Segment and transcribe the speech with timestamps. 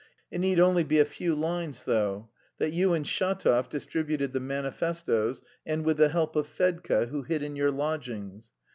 [0.31, 5.43] It need only be a few lines, though: that you and Shatov distributed the manifestoes
[5.63, 8.49] and with the help of Fedka, who hid in your lodgings.